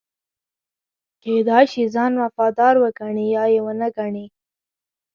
[1.23, 4.25] کېدای شي ځان وفادار وګڼي یا یې ونه ګڼي.